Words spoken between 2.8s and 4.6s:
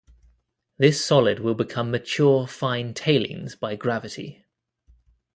tailings by gravity.